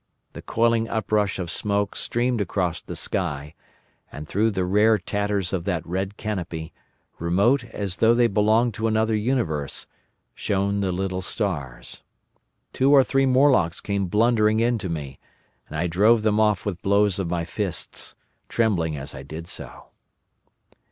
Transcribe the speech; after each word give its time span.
The 0.33 0.41
coiling 0.41 0.87
uprush 0.89 1.37
of 1.37 1.51
smoke 1.51 1.95
streamed 1.95 2.41
across 2.41 2.81
the 2.81 2.95
sky, 2.95 3.53
and 4.11 4.27
through 4.27 4.49
the 4.49 4.65
rare 4.65 4.97
tatters 4.97 5.53
of 5.53 5.63
that 5.65 5.85
red 5.85 6.17
canopy, 6.17 6.73
remote 7.19 7.65
as 7.65 7.97
though 7.97 8.15
they 8.15 8.25
belonged 8.25 8.73
to 8.73 8.87
another 8.87 9.15
universe, 9.15 9.85
shone 10.33 10.79
the 10.79 10.91
little 10.91 11.21
stars. 11.21 12.01
Two 12.73 12.91
or 12.91 13.03
three 13.03 13.27
Morlocks 13.27 13.79
came 13.79 14.07
blundering 14.07 14.59
into 14.59 14.89
me, 14.89 15.19
and 15.67 15.77
I 15.77 15.85
drove 15.85 16.23
them 16.23 16.39
off 16.39 16.65
with 16.65 16.81
blows 16.81 17.19
of 17.19 17.29
my 17.29 17.45
fists, 17.45 18.15
trembling 18.49 18.97
as 18.97 19.13
I 19.13 19.21
did 19.21 19.47
so. 19.47 19.89